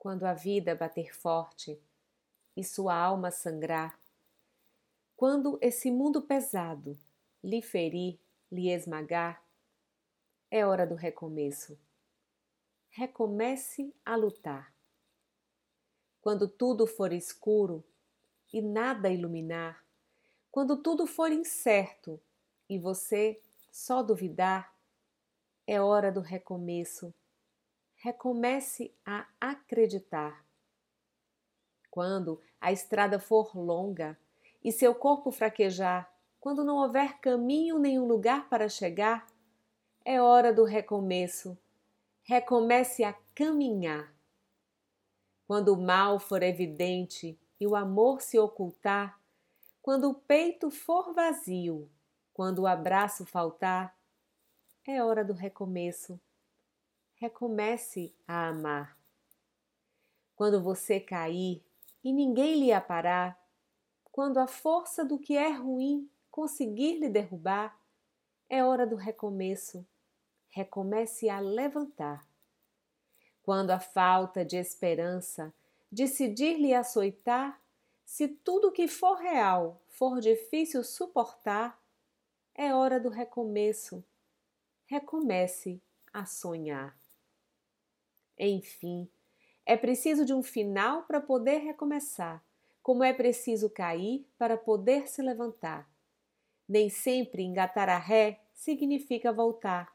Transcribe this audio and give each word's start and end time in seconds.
quando 0.00 0.24
a 0.24 0.32
vida 0.32 0.74
bater 0.74 1.14
forte 1.14 1.78
e 2.56 2.64
sua 2.64 2.94
alma 2.94 3.30
sangrar, 3.30 4.00
quando 5.14 5.58
esse 5.60 5.90
mundo 5.90 6.22
pesado 6.22 6.98
lhe 7.44 7.60
ferir, 7.60 8.18
lhe 8.50 8.70
esmagar, 8.70 9.44
é 10.50 10.64
hora 10.64 10.86
do 10.86 10.94
recomeço. 10.94 11.78
Recomece 12.88 13.94
a 14.02 14.16
lutar. 14.16 14.74
Quando 16.22 16.48
tudo 16.48 16.86
for 16.86 17.12
escuro 17.12 17.84
e 18.50 18.62
nada 18.62 19.10
iluminar, 19.10 19.84
quando 20.50 20.78
tudo 20.78 21.06
for 21.06 21.30
incerto 21.30 22.18
e 22.70 22.78
você 22.78 23.38
só 23.70 24.02
duvidar, 24.02 24.74
é 25.66 25.78
hora 25.78 26.10
do 26.10 26.20
recomeço. 26.20 27.14
Recomece 28.02 28.94
a 29.04 29.26
acreditar. 29.38 30.42
Quando 31.90 32.40
a 32.58 32.72
estrada 32.72 33.20
for 33.20 33.54
longa 33.54 34.18
e 34.64 34.72
seu 34.72 34.94
corpo 34.94 35.30
fraquejar, 35.30 36.10
quando 36.40 36.64
não 36.64 36.76
houver 36.76 37.18
caminho 37.18 37.78
nenhum 37.78 38.06
lugar 38.06 38.48
para 38.48 38.70
chegar, 38.70 39.26
é 40.02 40.18
hora 40.18 40.50
do 40.50 40.64
recomeço. 40.64 41.58
Recomece 42.22 43.04
a 43.04 43.12
caminhar. 43.34 44.10
Quando 45.46 45.74
o 45.74 45.82
mal 45.82 46.18
for 46.18 46.42
evidente 46.42 47.38
e 47.60 47.66
o 47.66 47.76
amor 47.76 48.22
se 48.22 48.38
ocultar, 48.38 49.20
quando 49.82 50.08
o 50.08 50.14
peito 50.14 50.70
for 50.70 51.12
vazio, 51.12 51.86
quando 52.32 52.60
o 52.60 52.66
abraço 52.66 53.26
faltar, 53.26 53.94
é 54.86 55.04
hora 55.04 55.22
do 55.22 55.34
recomeço. 55.34 56.18
Recomece 57.20 58.14
a 58.26 58.48
amar. 58.48 58.98
Quando 60.34 60.62
você 60.62 60.98
cair 60.98 61.62
e 62.02 62.14
ninguém 62.14 62.58
lhe 62.58 62.72
aparar, 62.72 63.38
quando 64.10 64.38
a 64.38 64.46
força 64.46 65.04
do 65.04 65.18
que 65.18 65.36
é 65.36 65.50
ruim 65.50 66.10
conseguir 66.30 66.98
lhe 66.98 67.10
derrubar, 67.10 67.78
é 68.48 68.64
hora 68.64 68.86
do 68.86 68.96
recomeço. 68.96 69.86
Recomece 70.48 71.28
a 71.28 71.40
levantar. 71.40 72.26
Quando 73.42 73.70
a 73.70 73.78
falta 73.78 74.42
de 74.42 74.56
esperança 74.56 75.52
decidir 75.92 76.56
lhe 76.56 76.72
açoitar, 76.72 77.60
se 78.02 78.28
tudo 78.28 78.72
que 78.72 78.88
for 78.88 79.18
real 79.18 79.82
for 79.88 80.20
difícil 80.22 80.82
suportar, 80.82 81.78
é 82.54 82.74
hora 82.74 82.98
do 82.98 83.10
recomeço. 83.10 84.02
Recomece 84.86 85.82
a 86.14 86.24
sonhar. 86.24 86.99
Enfim, 88.42 89.06
é 89.66 89.76
preciso 89.76 90.24
de 90.24 90.32
um 90.32 90.42
final 90.42 91.02
para 91.02 91.20
poder 91.20 91.58
recomeçar, 91.58 92.42
como 92.82 93.04
é 93.04 93.12
preciso 93.12 93.68
cair 93.68 94.26
para 94.38 94.56
poder 94.56 95.08
se 95.08 95.20
levantar. 95.20 95.86
Nem 96.66 96.88
sempre 96.88 97.42
engatar 97.42 97.90
a 97.90 97.98
ré 97.98 98.40
significa 98.54 99.30
voltar. 99.30 99.94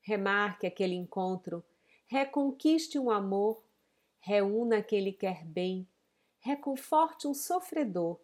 Remarque 0.00 0.66
aquele 0.66 0.96
encontro, 0.96 1.64
reconquiste 2.08 2.98
um 2.98 3.08
amor, 3.08 3.62
reúna 4.18 4.82
quem 4.82 5.00
lhe 5.00 5.12
quer 5.12 5.44
bem, 5.44 5.86
reconforte 6.40 7.28
um 7.28 7.34
sofredor, 7.34 8.18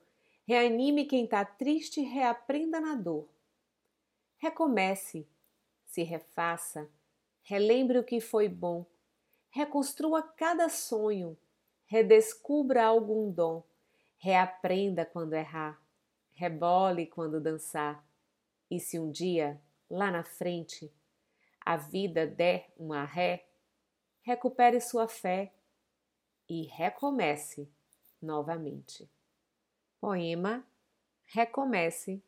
reanime 0.44 1.04
quem 1.04 1.24
está 1.24 1.44
triste 1.44 2.00
e 2.00 2.04
reaprenda 2.04 2.80
na 2.80 2.96
dor. 2.96 3.28
Recomece, 4.38 5.28
se 5.84 6.02
refaça, 6.02 6.90
relembre 7.42 7.96
o 7.96 8.04
que 8.04 8.20
foi 8.20 8.48
bom 8.48 8.84
reconstrua 9.54 10.20
cada 10.20 10.68
sonho, 10.68 11.38
redescubra 11.86 12.84
algum 12.84 13.30
dom, 13.30 13.62
reaprenda 14.18 15.06
quando 15.06 15.34
errar, 15.34 15.80
rebole 16.32 17.06
quando 17.06 17.40
dançar. 17.40 18.04
E 18.68 18.80
se 18.80 18.98
um 18.98 19.12
dia, 19.12 19.62
lá 19.88 20.10
na 20.10 20.24
frente, 20.24 20.92
a 21.64 21.76
vida 21.76 22.26
der 22.26 22.72
uma 22.76 23.04
ré, 23.04 23.46
recupere 24.22 24.80
sua 24.80 25.06
fé 25.06 25.54
e 26.48 26.64
recomece 26.64 27.70
novamente. 28.20 29.08
Poema 30.00 30.66
Recomece 31.26 32.20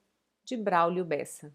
de 0.45 0.57
Braulio 0.57 1.05
Bessa 1.05 1.53